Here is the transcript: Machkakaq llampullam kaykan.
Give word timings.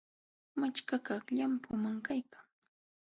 Machkakaq 0.59 1.25
llampullam 1.35 1.97
kaykan. 2.07 2.45